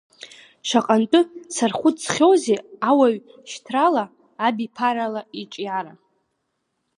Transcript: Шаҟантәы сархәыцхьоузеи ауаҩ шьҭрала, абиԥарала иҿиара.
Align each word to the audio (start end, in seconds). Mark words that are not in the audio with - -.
Шаҟантәы 0.67 1.21
сархәыцхьоузеи 1.55 2.59
ауаҩ 2.89 3.17
шьҭрала, 3.49 4.03
абиԥарала 4.45 5.21
иҿиара. 5.41 5.93